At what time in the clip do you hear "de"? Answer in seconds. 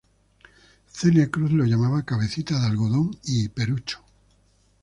2.59-2.65